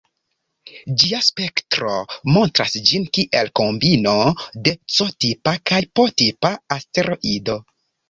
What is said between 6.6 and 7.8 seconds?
asteroido.